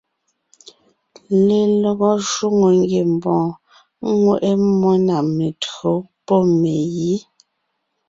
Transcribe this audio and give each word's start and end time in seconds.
Lelɔgɔ 1.45 2.09
shwòŋo 2.29 2.67
ngiembɔɔn 2.79 3.45
ŋweʼe 4.21 4.49
mmó 4.63 4.89
na 5.07 5.15
mentÿǒ 5.35 5.91
pɔ́ 6.25 6.39
megǐ. 6.59 7.13